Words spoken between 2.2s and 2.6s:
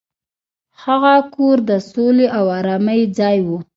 او